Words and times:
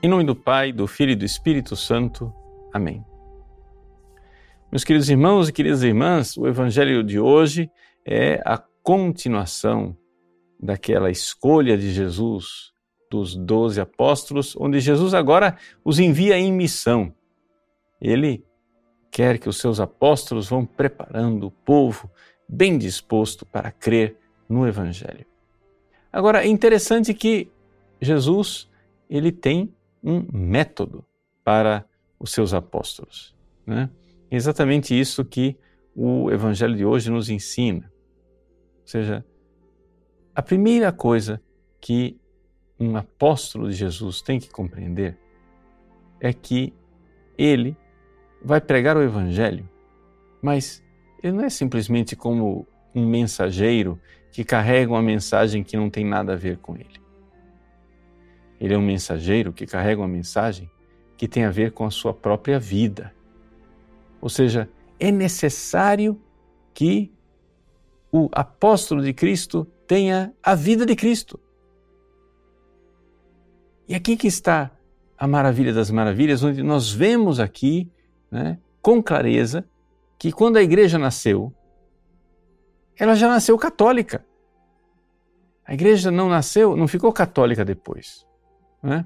Em 0.00 0.08
nome 0.08 0.22
do 0.22 0.36
Pai, 0.36 0.70
do 0.72 0.86
Filho 0.86 1.10
e 1.10 1.16
do 1.16 1.24
Espírito 1.24 1.74
Santo. 1.74 2.32
Amém. 2.72 3.04
Meus 4.70 4.84
queridos 4.84 5.10
irmãos 5.10 5.48
e 5.48 5.52
queridas 5.52 5.82
irmãs, 5.82 6.36
o 6.36 6.46
Evangelho 6.46 7.02
de 7.02 7.18
hoje 7.18 7.68
é 8.06 8.40
a 8.44 8.62
continuação 8.80 9.96
daquela 10.60 11.10
escolha 11.10 11.76
de 11.76 11.90
Jesus 11.90 12.72
dos 13.10 13.34
doze 13.34 13.80
apóstolos, 13.80 14.54
onde 14.56 14.78
Jesus 14.78 15.14
agora 15.14 15.56
os 15.84 15.98
envia 15.98 16.38
em 16.38 16.52
missão. 16.52 17.12
Ele 18.00 18.44
quer 19.10 19.36
que 19.36 19.48
os 19.48 19.58
seus 19.58 19.80
apóstolos 19.80 20.48
vão 20.48 20.64
preparando 20.64 21.48
o 21.48 21.50
povo 21.50 22.08
bem 22.48 22.78
disposto 22.78 23.44
para 23.44 23.72
crer 23.72 24.16
no 24.48 24.64
Evangelho. 24.64 25.26
Agora, 26.12 26.44
é 26.44 26.46
interessante 26.46 27.12
que 27.12 27.50
Jesus 28.00 28.70
ele 29.10 29.32
tem 29.32 29.74
um 30.02 30.24
método 30.32 31.04
para 31.44 31.84
os 32.18 32.32
seus 32.32 32.52
apóstolos. 32.52 33.34
Né? 33.66 33.90
É 34.30 34.36
exatamente 34.36 34.98
isso 34.98 35.24
que 35.24 35.56
o 35.94 36.30
Evangelho 36.30 36.76
de 36.76 36.84
hoje 36.84 37.10
nos 37.10 37.28
ensina. 37.28 37.92
Ou 38.80 38.86
seja, 38.86 39.24
a 40.34 40.42
primeira 40.42 40.92
coisa 40.92 41.42
que 41.80 42.18
um 42.78 42.96
apóstolo 42.96 43.68
de 43.68 43.74
Jesus 43.74 44.22
tem 44.22 44.38
que 44.38 44.50
compreender 44.50 45.18
é 46.20 46.32
que 46.32 46.72
ele 47.36 47.76
vai 48.42 48.60
pregar 48.60 48.96
o 48.96 49.02
Evangelho, 49.02 49.68
mas 50.40 50.82
ele 51.22 51.36
não 51.36 51.44
é 51.44 51.50
simplesmente 51.50 52.14
como 52.14 52.66
um 52.94 53.06
mensageiro 53.06 54.00
que 54.30 54.44
carrega 54.44 54.92
uma 54.92 55.02
mensagem 55.02 55.64
que 55.64 55.76
não 55.76 55.90
tem 55.90 56.04
nada 56.04 56.34
a 56.34 56.36
ver 56.36 56.58
com 56.58 56.76
ele. 56.76 57.00
Ele 58.60 58.74
é 58.74 58.78
um 58.78 58.82
mensageiro 58.82 59.52
que 59.52 59.66
carrega 59.66 60.00
uma 60.00 60.08
mensagem 60.08 60.70
que 61.16 61.28
tem 61.28 61.44
a 61.44 61.50
ver 61.50 61.72
com 61.72 61.84
a 61.84 61.90
sua 61.90 62.14
própria 62.14 62.58
vida. 62.58 63.14
Ou 64.20 64.28
seja, 64.28 64.68
é 64.98 65.10
necessário 65.10 66.20
que 66.72 67.12
o 68.12 68.28
apóstolo 68.32 69.02
de 69.02 69.12
Cristo 69.12 69.66
tenha 69.86 70.32
a 70.42 70.54
vida 70.54 70.86
de 70.86 70.94
Cristo. 70.94 71.38
E 73.88 73.94
aqui 73.94 74.16
que 74.16 74.26
está 74.26 74.70
a 75.16 75.26
maravilha 75.26 75.72
das 75.72 75.90
maravilhas, 75.90 76.42
onde 76.44 76.62
nós 76.62 76.92
vemos 76.92 77.40
aqui, 77.40 77.90
né, 78.30 78.58
com 78.80 79.02
clareza, 79.02 79.68
que 80.18 80.30
quando 80.30 80.56
a 80.56 80.62
igreja 80.62 80.98
nasceu, 80.98 81.52
ela 82.96 83.14
já 83.14 83.28
nasceu 83.28 83.56
católica. 83.56 84.24
A 85.64 85.74
igreja 85.74 86.10
não 86.10 86.28
nasceu, 86.28 86.76
não 86.76 86.86
ficou 86.86 87.12
católica 87.12 87.64
depois. 87.64 88.27
Né? 88.82 89.04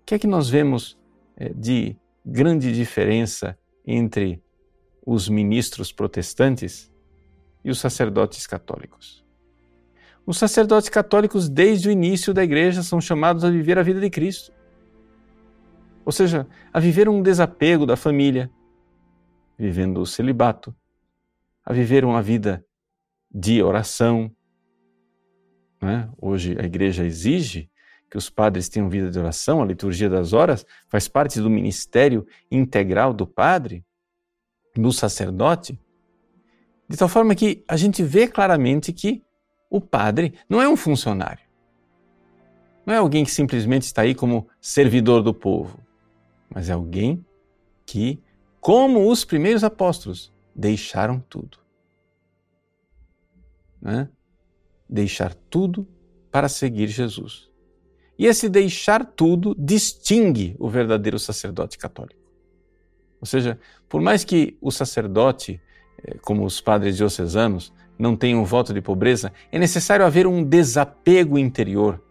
O 0.00 0.04
que 0.04 0.14
é 0.14 0.18
que 0.18 0.26
nós 0.26 0.48
vemos 0.48 0.98
é, 1.36 1.50
de 1.50 1.96
grande 2.24 2.72
diferença 2.72 3.58
entre 3.86 4.42
os 5.04 5.28
ministros 5.28 5.92
protestantes 5.92 6.92
e 7.64 7.70
os 7.70 7.78
sacerdotes 7.78 8.46
católicos? 8.46 9.24
Os 10.26 10.36
sacerdotes 10.36 10.90
católicos, 10.90 11.48
desde 11.48 11.88
o 11.88 11.90
início 11.90 12.34
da 12.34 12.44
igreja, 12.44 12.82
são 12.82 13.00
chamados 13.00 13.44
a 13.44 13.50
viver 13.50 13.78
a 13.78 13.82
vida 13.82 13.98
de 13.98 14.10
Cristo. 14.10 14.52
Ou 16.04 16.12
seja, 16.12 16.46
a 16.72 16.78
viver 16.78 17.08
um 17.08 17.22
desapego 17.22 17.86
da 17.86 17.96
família, 17.96 18.50
vivendo 19.58 20.00
o 20.00 20.06
celibato, 20.06 20.74
a 21.64 21.72
viver 21.72 22.04
uma 22.04 22.22
vida 22.22 22.64
de 23.30 23.62
oração. 23.62 24.30
Né? 25.80 26.10
Hoje 26.20 26.56
a 26.58 26.64
igreja 26.64 27.04
exige 27.04 27.70
que 28.10 28.16
os 28.16 28.30
padres 28.30 28.68
tenham 28.68 28.88
vida 28.88 29.10
de 29.10 29.18
oração, 29.18 29.62
a 29.62 29.66
liturgia 29.66 30.08
das 30.08 30.32
horas 30.32 30.64
faz 30.88 31.08
parte 31.08 31.40
do 31.40 31.50
ministério 31.50 32.26
integral 32.50 33.12
do 33.12 33.26
padre, 33.26 33.84
do 34.74 34.92
sacerdote, 34.92 35.78
de 36.88 36.96
tal 36.96 37.08
forma 37.08 37.34
que 37.34 37.62
a 37.68 37.76
gente 37.76 38.02
vê 38.02 38.26
claramente 38.26 38.92
que 38.92 39.22
o 39.70 39.80
padre 39.80 40.34
não 40.48 40.62
é 40.62 40.68
um 40.68 40.76
funcionário. 40.76 41.46
Não 42.86 42.94
é 42.94 42.96
alguém 42.96 43.24
que 43.24 43.30
simplesmente 43.30 43.82
está 43.82 44.02
aí 44.02 44.14
como 44.14 44.48
servidor 44.60 45.22
do 45.22 45.34
povo, 45.34 45.78
mas 46.48 46.70
é 46.70 46.72
alguém 46.72 47.22
que, 47.84 48.18
como 48.60 49.10
os 49.10 49.26
primeiros 49.26 49.62
apóstolos, 49.62 50.32
deixaram 50.56 51.20
tudo. 51.20 51.58
Né? 53.78 54.08
Deixar 54.88 55.34
tudo 55.34 55.86
para 56.30 56.48
seguir 56.48 56.88
Jesus. 56.88 57.50
E 58.18 58.26
esse 58.26 58.48
deixar 58.48 59.04
tudo 59.04 59.54
distingue 59.56 60.56
o 60.58 60.68
verdadeiro 60.68 61.18
sacerdote 61.20 61.78
católico. 61.78 62.20
Ou 63.20 63.26
seja, 63.26 63.58
por 63.88 64.00
mais 64.00 64.24
que 64.24 64.56
o 64.60 64.72
sacerdote, 64.72 65.60
eh, 66.04 66.16
como 66.22 66.44
os 66.44 66.60
padres 66.60 66.96
diocesanos, 66.96 67.72
não 67.96 68.16
tenham 68.16 68.44
voto 68.44 68.74
de 68.74 68.80
pobreza, 68.80 69.32
é 69.52 69.58
necessário 69.58 70.04
haver 70.04 70.26
um 70.26 70.42
desapego 70.42 71.38
interior, 71.38 72.02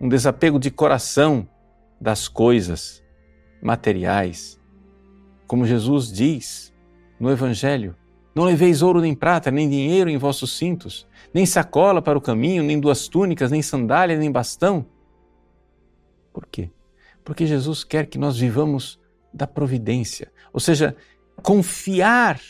um 0.00 0.08
desapego 0.08 0.58
de 0.58 0.70
coração 0.70 1.46
das 2.00 2.26
coisas 2.26 3.02
materiais. 3.62 4.58
Como 5.46 5.66
Jesus 5.66 6.10
diz 6.10 6.72
no 7.20 7.30
Evangelho: 7.30 7.94
Não 8.34 8.44
leveis 8.44 8.80
ouro 8.80 9.00
nem 9.00 9.14
prata, 9.14 9.50
nem 9.50 9.68
dinheiro 9.68 10.08
em 10.08 10.16
vossos 10.16 10.56
cintos, 10.56 11.06
nem 11.34 11.44
sacola 11.44 12.00
para 12.00 12.16
o 12.16 12.20
caminho, 12.20 12.62
nem 12.62 12.80
duas 12.80 13.08
túnicas, 13.08 13.50
nem 13.50 13.60
sandália, 13.60 14.16
nem 14.16 14.30
bastão 14.30 14.86
por 16.38 16.46
quê? 16.46 16.70
Porque 17.24 17.48
Jesus 17.48 17.82
quer 17.82 18.06
que 18.06 18.16
nós 18.16 18.38
vivamos 18.38 18.96
da 19.34 19.44
providência, 19.44 20.32
ou 20.52 20.60
seja, 20.60 20.96
confiar 21.42 22.40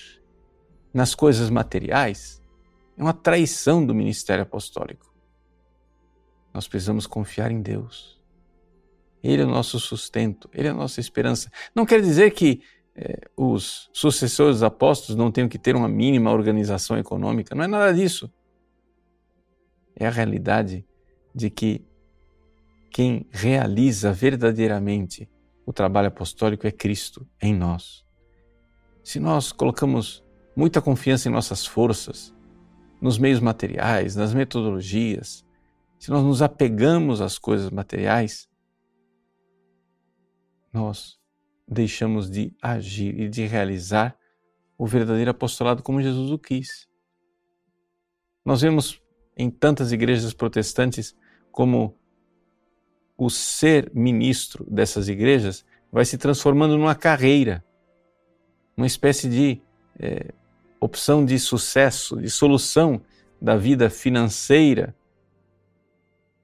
nas 0.93 1.15
coisas 1.15 1.49
materiais 1.49 2.43
é 2.99 3.03
uma 3.03 3.15
traição 3.15 3.87
do 3.87 3.95
ministério 3.95 4.43
apostólico. 4.43 5.11
Nós 6.53 6.69
precisamos 6.69 7.07
confiar 7.07 7.51
em 7.51 7.63
Deus. 7.63 8.21
Ele 9.23 9.41
é 9.41 9.45
o 9.47 9.49
nosso 9.49 9.81
sustento, 9.81 10.51
Ele 10.53 10.69
é 10.69 10.71
a 10.71 10.75
nossa 10.75 11.01
esperança. 11.01 11.51
Não 11.75 11.87
quer 11.87 12.03
dizer 12.03 12.33
que 12.33 12.61
eh, 12.95 13.27
os 13.35 13.89
sucessores 13.91 14.57
dos 14.57 14.63
apóstolos 14.63 15.17
não 15.17 15.33
tenham 15.33 15.49
que 15.49 15.59
ter 15.59 15.75
uma 15.75 15.89
mínima 15.89 16.31
organização 16.31 16.99
econômica, 16.99 17.55
não 17.55 17.65
é 17.65 17.67
nada 17.67 17.95
disso. 17.95 18.31
É 19.97 20.07
a 20.07 20.11
realidade 20.11 20.85
de 21.35 21.49
que 21.49 21.88
quem 22.91 23.27
realiza 23.31 24.13
verdadeiramente 24.13 25.29
o 25.65 25.73
trabalho 25.73 26.09
apostólico 26.09 26.67
é 26.67 26.71
Cristo 26.73 27.27
em 27.41 27.55
nós. 27.55 28.05
Se 29.03 29.21
nós 29.21 29.53
colocamos 29.53 30.25
muita 30.57 30.81
confiança 30.81 31.29
em 31.29 31.33
nossas 31.33 31.65
forças, 31.65 32.35
nos 33.01 33.19
meios 33.19 33.41
materiais, 33.41 34.17
nas 34.17 34.35
metodologias, 34.35 35.45
se 35.99 36.11
nós 36.11 36.23
nos 36.25 36.43
apegamos 36.43 37.21
às 37.21 37.39
coisas 37.39 37.71
materiais, 37.71 38.49
nós 40.73 41.19
deixamos 41.67 42.31
de 42.31 42.55
agir 42.63 43.19
e 43.21 43.29
de 43.29 43.47
realizar 43.47 44.17
o 44.77 44.87
verdadeiro 44.87 45.31
apostolado 45.31 45.83
como 45.83 46.01
Jesus 46.01 46.31
o 46.31 46.39
quis. 46.39 46.89
Nós 48.45 48.63
vemos 48.63 49.03
em 49.37 49.51
tantas 49.51 49.93
igrejas 49.93 50.33
protestantes 50.33 51.17
como 51.51 51.98
o 53.19 53.29
ser 53.29 53.91
ministro 53.93 54.65
dessas 54.71 55.09
igrejas 55.09 55.67
vai 55.91 56.05
se 56.05 56.17
transformando 56.17 56.79
numa 56.79 56.95
carreira, 56.95 57.65
uma 58.77 58.87
espécie 58.87 59.29
de 59.29 59.61
é, 59.99 60.33
opção 60.81 61.25
de 61.25 61.37
sucesso, 61.37 62.17
de 62.17 62.31
solução 62.31 63.03
da 63.43 63.57
vida 63.57 63.91
financeira 63.91 64.95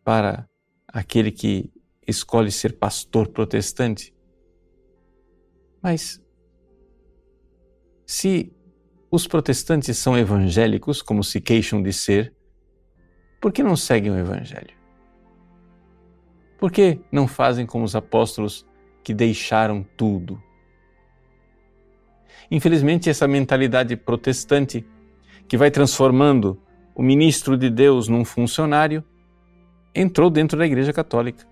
para 0.03 0.49
aquele 0.89 1.31
que 1.31 1.71
escolhe 2.07 2.51
ser 2.51 2.73
pastor 2.77 3.29
protestante. 3.29 4.13
Mas 5.81 6.21
se 8.05 8.53
os 9.11 9.29
protestantes 9.29 9.97
são 9.97 10.19
evangélicos, 10.19 11.01
como 11.01 11.23
se 11.23 11.41
queixam 11.41 11.81
de 11.81 11.93
ser, 11.93 12.35
por 13.41 13.53
que 13.53 13.63
não 13.63 13.77
seguem 13.77 14.11
o 14.11 14.19
evangelho? 14.19 14.84
Por 16.65 16.73
que 16.73 16.99
não 17.13 17.29
fazem 17.29 17.67
como 17.67 17.85
os 17.85 17.95
apóstolos 17.95 18.67
que 19.03 19.13
deixaram 19.13 19.85
tudo? 19.99 20.43
Infelizmente, 22.51 23.11
essa 23.11 23.29
mentalidade 23.29 23.95
protestante, 23.99 24.83
que 25.47 25.59
vai 25.59 25.71
transformando 25.71 26.59
o 26.95 27.03
ministro 27.03 27.59
de 27.59 27.69
Deus 27.69 28.09
num 28.09 28.25
funcionário, 28.25 29.05
entrou 29.95 30.31
dentro 30.31 30.57
da 30.57 30.65
Igreja 30.65 30.91
Católica. 30.91 31.47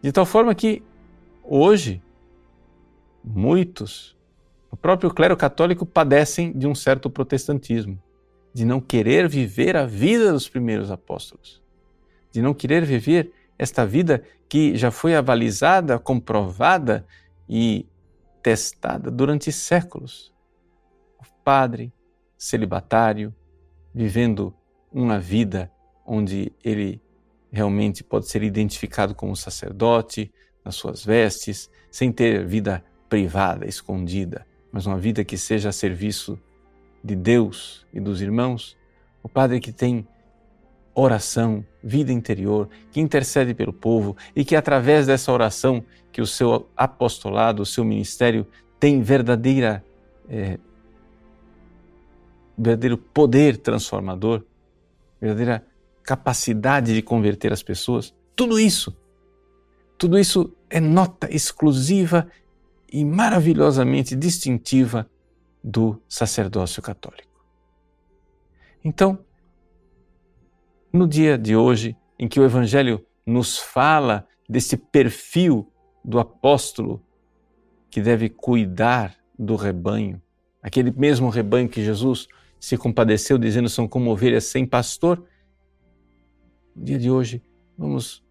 De 0.00 0.10
tal 0.10 0.24
forma 0.24 0.54
que, 0.54 0.82
hoje, 1.44 2.02
muitos, 3.22 4.16
o 4.70 4.78
próprio 4.78 5.12
clero 5.12 5.36
católico, 5.36 5.84
padecem 5.84 6.58
de 6.58 6.66
um 6.66 6.74
certo 6.74 7.10
protestantismo, 7.10 8.02
de 8.54 8.64
não 8.64 8.80
querer 8.80 9.28
viver 9.28 9.76
a 9.76 9.84
vida 9.84 10.32
dos 10.32 10.48
primeiros 10.48 10.90
apóstolos, 10.90 11.62
de 12.32 12.40
não 12.40 12.54
querer 12.54 12.82
viver 12.86 13.34
esta 13.60 13.84
vida 13.84 14.22
que 14.48 14.74
já 14.74 14.90
foi 14.90 15.14
avalizada, 15.14 15.98
comprovada 15.98 17.06
e 17.46 17.86
testada 18.42 19.10
durante 19.10 19.52
séculos. 19.52 20.32
O 21.18 21.24
padre 21.44 21.92
celibatário, 22.38 23.34
vivendo 23.94 24.54
uma 24.90 25.18
vida 25.18 25.70
onde 26.06 26.50
ele 26.64 27.02
realmente 27.52 28.02
pode 28.02 28.28
ser 28.28 28.42
identificado 28.42 29.14
como 29.14 29.36
sacerdote, 29.36 30.32
nas 30.64 30.74
suas 30.74 31.04
vestes, 31.04 31.70
sem 31.90 32.10
ter 32.10 32.46
vida 32.46 32.82
privada, 33.10 33.66
escondida, 33.66 34.46
mas 34.72 34.86
uma 34.86 34.96
vida 34.96 35.22
que 35.22 35.36
seja 35.36 35.68
a 35.68 35.72
serviço 35.72 36.40
de 37.04 37.14
Deus 37.14 37.86
e 37.92 38.00
dos 38.00 38.22
irmãos. 38.22 38.74
O 39.22 39.28
padre 39.28 39.60
que 39.60 39.70
tem 39.70 40.08
oração, 40.94 41.64
vida 41.82 42.12
interior, 42.12 42.68
que 42.90 43.00
intercede 43.00 43.54
pelo 43.54 43.72
povo 43.72 44.16
e 44.34 44.44
que 44.44 44.56
através 44.56 45.06
dessa 45.06 45.32
oração 45.32 45.84
que 46.12 46.20
o 46.20 46.26
seu 46.26 46.68
apostolado, 46.76 47.62
o 47.62 47.66
seu 47.66 47.84
ministério 47.84 48.46
tem 48.78 49.02
verdadeira 49.02 49.84
é, 50.28 50.58
verdadeiro 52.56 52.98
poder 52.98 53.56
transformador, 53.56 54.44
verdadeira 55.20 55.64
capacidade 56.02 56.94
de 56.94 57.02
converter 57.02 57.52
as 57.52 57.62
pessoas. 57.62 58.14
Tudo 58.36 58.58
isso, 58.58 58.96
tudo 59.96 60.18
isso 60.18 60.54
é 60.68 60.80
nota 60.80 61.32
exclusiva 61.34 62.28
e 62.92 63.04
maravilhosamente 63.04 64.14
distintiva 64.16 65.08
do 65.62 66.00
sacerdócio 66.08 66.82
católico. 66.82 67.44
Então, 68.84 69.18
no 70.92 71.06
dia 71.06 71.38
de 71.38 71.54
hoje, 71.54 71.96
em 72.18 72.28
que 72.28 72.40
o 72.40 72.44
Evangelho 72.44 73.04
nos 73.24 73.58
fala 73.58 74.26
desse 74.48 74.76
perfil 74.76 75.72
do 76.04 76.18
apóstolo 76.18 77.04
que 77.90 78.00
deve 78.00 78.28
cuidar 78.28 79.16
do 79.38 79.56
rebanho, 79.56 80.20
aquele 80.62 80.90
mesmo 80.90 81.28
rebanho 81.28 81.68
que 81.68 81.84
Jesus 81.84 82.28
se 82.58 82.76
compadeceu, 82.76 83.38
dizendo 83.38 83.68
são 83.68 83.88
como 83.88 84.10
ovelhas 84.10 84.44
sem 84.44 84.66
pastor. 84.66 85.24
No 86.74 86.84
dia 86.84 86.98
de 86.98 87.10
hoje, 87.10 87.42
vamos 87.76 88.22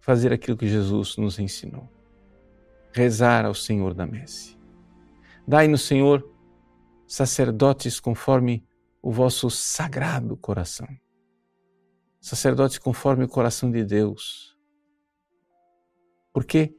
fazer 0.00 0.32
aquilo 0.32 0.56
que 0.56 0.66
Jesus 0.66 1.16
nos 1.16 1.38
ensinou: 1.38 1.88
rezar 2.92 3.44
ao 3.44 3.54
Senhor 3.54 3.94
da 3.94 4.06
messe. 4.06 4.58
Dai-nos, 5.46 5.82
Senhor, 5.82 6.28
sacerdotes 7.06 8.00
conforme 8.00 8.64
o 9.02 9.10
vosso 9.10 9.48
sagrado 9.50 10.36
coração. 10.36 10.88
Sacerdotes 12.20 12.78
conforme 12.78 13.24
o 13.24 13.28
coração 13.28 13.70
de 13.70 13.84
Deus. 13.84 14.56
Porque 16.32 16.76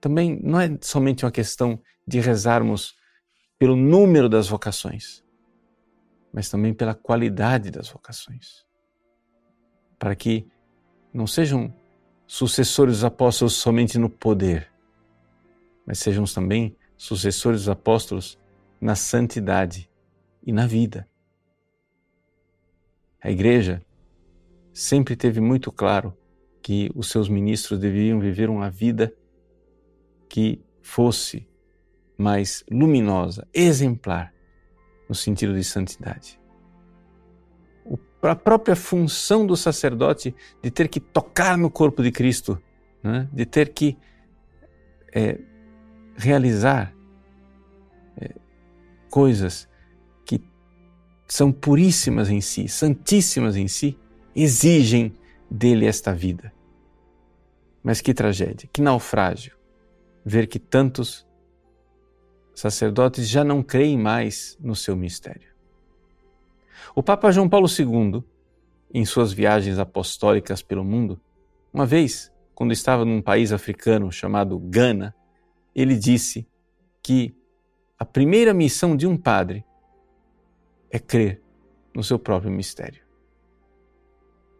também 0.00 0.40
não 0.42 0.60
é 0.60 0.76
somente 0.80 1.24
uma 1.24 1.30
questão 1.30 1.80
de 2.06 2.18
rezarmos 2.18 2.96
pelo 3.58 3.76
número 3.76 4.28
das 4.28 4.48
vocações, 4.48 5.24
mas 6.32 6.50
também 6.50 6.74
pela 6.74 6.94
qualidade 6.94 7.70
das 7.70 7.88
vocações. 7.88 8.66
Para 9.98 10.16
que 10.16 10.50
não 11.14 11.28
sejam 11.28 11.72
sucessores 12.26 12.96
dos 12.96 13.04
apóstolos 13.04 13.54
somente 13.54 13.98
no 13.98 14.10
poder, 14.10 14.72
mas 15.86 16.00
sejam 16.00 16.24
também 16.24 16.76
sucessores 16.96 17.60
dos 17.60 17.68
apóstolos 17.68 18.38
na 18.80 18.96
santidade 18.96 19.88
e 20.44 20.52
na 20.52 20.66
vida. 20.66 21.08
A 23.20 23.30
igreja 23.30 23.80
sempre 24.72 25.16
teve 25.16 25.40
muito 25.40 25.70
claro 25.70 26.16
que 26.62 26.90
os 26.94 27.10
seus 27.10 27.28
ministros 27.28 27.78
deveriam 27.78 28.20
viver 28.20 28.48
uma 28.48 28.70
vida 28.70 29.12
que 30.28 30.62
fosse 30.80 31.46
mais 32.16 32.64
luminosa, 32.70 33.46
exemplar, 33.52 34.32
no 35.08 35.14
sentido 35.14 35.54
de 35.54 35.64
santidade. 35.64 36.40
A 38.22 38.36
própria 38.36 38.76
função 38.76 39.44
do 39.44 39.56
sacerdote 39.56 40.34
de 40.62 40.70
ter 40.70 40.86
que 40.86 41.00
tocar 41.00 41.58
no 41.58 41.68
corpo 41.68 42.02
de 42.02 42.12
Cristo, 42.12 42.60
né? 43.02 43.28
de 43.32 43.44
ter 43.44 43.70
que 43.70 43.98
é, 45.12 45.38
realizar 46.16 46.94
é, 48.16 48.30
coisas 49.10 49.68
que 50.24 50.40
são 51.26 51.50
puríssimas 51.50 52.30
em 52.30 52.40
si, 52.40 52.68
santíssimas 52.68 53.56
em 53.56 53.66
si, 53.66 53.98
exigem 54.34 55.14
dele 55.50 55.86
esta 55.86 56.12
vida. 56.12 56.52
Mas 57.82 58.00
que 58.00 58.14
tragédia, 58.14 58.68
que 58.72 58.80
naufrágio 58.80 59.56
ver 60.24 60.46
que 60.46 60.58
tantos 60.58 61.26
sacerdotes 62.54 63.28
já 63.28 63.42
não 63.42 63.62
creem 63.62 63.98
mais 63.98 64.56
no 64.60 64.76
seu 64.76 64.94
mistério. 64.94 65.52
O 66.94 67.02
Papa 67.02 67.30
João 67.30 67.48
Paulo 67.48 67.66
II, 67.66 68.22
em 68.92 69.04
suas 69.04 69.32
viagens 69.32 69.78
apostólicas 69.78 70.62
pelo 70.62 70.84
mundo, 70.84 71.20
uma 71.72 71.86
vez, 71.86 72.30
quando 72.54 72.72
estava 72.72 73.04
num 73.04 73.22
país 73.22 73.52
africano 73.52 74.12
chamado 74.12 74.58
Gana, 74.58 75.14
ele 75.74 75.96
disse 75.96 76.46
que 77.02 77.34
a 77.98 78.04
primeira 78.04 78.52
missão 78.52 78.96
de 78.96 79.06
um 79.06 79.16
padre 79.16 79.64
é 80.90 80.98
crer 80.98 81.40
no 81.94 82.04
seu 82.04 82.18
próprio 82.18 82.52
mistério. 82.52 83.02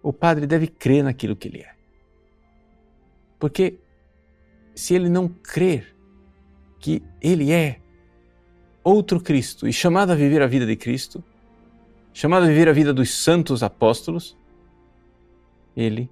O 0.02 0.12
padre 0.12 0.46
deve 0.46 0.66
crer 0.66 1.04
naquilo 1.04 1.36
que 1.36 1.48
ele 1.48 1.60
é. 1.60 1.74
Porque 3.38 3.78
se 4.74 4.94
ele 4.94 5.08
não 5.08 5.28
crer 5.28 5.94
que 6.78 7.02
ele 7.20 7.52
é 7.52 7.80
outro 8.82 9.20
Cristo 9.20 9.68
e 9.68 9.72
chamado 9.72 10.10
a 10.10 10.14
viver 10.14 10.42
a 10.42 10.46
vida 10.46 10.66
de 10.66 10.76
Cristo, 10.76 11.22
chamado 12.12 12.44
a 12.44 12.48
viver 12.48 12.68
a 12.68 12.72
vida 12.72 12.92
dos 12.92 13.14
santos 13.14 13.62
apóstolos, 13.62 14.36
ele 15.76 16.10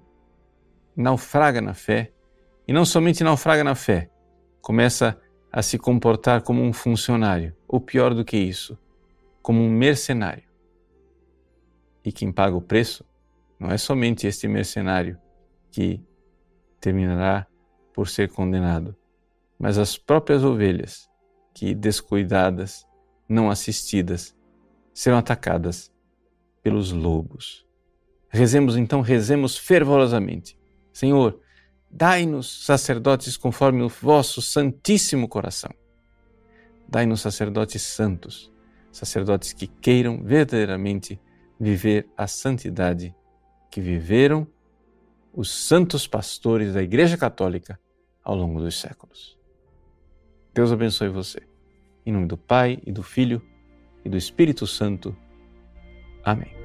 naufraga 0.95 1.61
na 1.61 1.73
fé 1.73 2.11
e 2.67 2.73
não 2.73 2.85
somente 2.85 3.23
naufraga 3.23 3.63
na 3.63 3.75
fé, 3.75 4.09
começa 4.61 5.19
a 5.51 5.61
se 5.61 5.77
comportar 5.77 6.41
como 6.41 6.61
um 6.61 6.71
funcionário, 6.71 7.53
ou 7.67 7.81
pior 7.81 8.13
do 8.13 8.23
que 8.23 8.37
isso, 8.37 8.77
como 9.41 9.61
um 9.61 9.69
mercenário. 9.69 10.43
E 12.05 12.11
quem 12.11 12.31
paga 12.31 12.55
o 12.55 12.61
preço 12.61 13.03
não 13.61 13.69
é 13.69 13.77
somente 13.77 14.25
este 14.25 14.47
mercenário 14.47 15.19
que 15.69 16.03
terminará 16.79 17.45
por 17.93 18.09
ser 18.09 18.27
condenado, 18.27 18.95
mas 19.59 19.77
as 19.77 19.95
próprias 19.95 20.43
ovelhas 20.43 21.07
que, 21.53 21.75
descuidadas, 21.75 22.87
não 23.29 23.51
assistidas, 23.51 24.35
serão 24.91 25.19
atacadas 25.19 25.93
pelos 26.63 26.91
lobos. 26.91 27.63
Rezemos 28.29 28.75
então, 28.75 28.99
rezemos 28.99 29.55
fervorosamente. 29.55 30.57
Senhor, 30.91 31.39
dai-nos 31.87 32.65
sacerdotes 32.65 33.37
conforme 33.37 33.83
o 33.83 33.89
vosso 33.89 34.41
santíssimo 34.41 35.27
coração. 35.27 35.71
Dai-nos 36.89 37.21
sacerdotes 37.21 37.83
santos, 37.83 38.51
sacerdotes 38.91 39.53
que 39.53 39.67
queiram 39.67 40.23
verdadeiramente 40.23 41.21
viver 41.59 42.09
a 42.17 42.25
santidade 42.25 43.15
que 43.71 43.79
viveram 43.79 44.45
os 45.33 45.49
santos 45.49 46.05
pastores 46.05 46.73
da 46.73 46.83
Igreja 46.83 47.17
Católica 47.17 47.79
ao 48.21 48.35
longo 48.35 48.59
dos 48.59 48.79
séculos. 48.79 49.39
Deus 50.53 50.71
abençoe 50.71 51.07
você. 51.07 51.41
Em 52.05 52.11
nome 52.11 52.27
do 52.27 52.37
Pai 52.37 52.79
e 52.85 52.91
do 52.91 53.01
Filho 53.01 53.41
e 54.03 54.09
do 54.09 54.17
Espírito 54.17 54.67
Santo. 54.67 55.15
Amém. 56.23 56.60